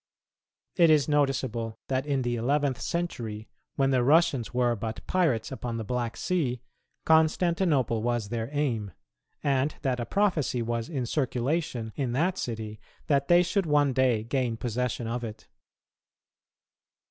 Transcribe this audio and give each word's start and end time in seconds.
It 0.77 0.89
is 0.89 1.07
noticeable 1.07 1.77
that 1.87 2.07
in 2.07 2.23
the 2.23 2.35
eleventh 2.35 2.81
century, 2.81 3.47
when 3.75 3.91
the 3.91 4.03
Russians 4.03 4.51
were 4.51 4.75
but 4.75 5.05
pirates 5.05 5.51
upon 5.51 5.77
the 5.77 5.83
Black 5.83 6.17
Sea, 6.17 6.63
Constantinople 7.05 8.01
was 8.01 8.29
their 8.29 8.49
aim; 8.51 8.93
and 9.43 9.75
that 9.83 9.99
a 9.99 10.07
prophesy 10.07 10.63
was 10.63 10.89
in 10.89 11.05
circulation 11.05 11.93
in 11.95 12.13
that 12.13 12.39
city 12.39 12.79
that 13.05 13.27
they 13.27 13.43
should 13.43 13.67
one 13.67 13.93
day 13.93 14.23
gain 14.23 14.57
possession 14.57 15.05
of 15.05 15.23
it. 15.23 15.47